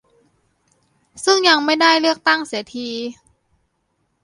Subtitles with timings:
[1.23, 2.89] ซึ่งยังไม่ได้เลือกตั้งเสียที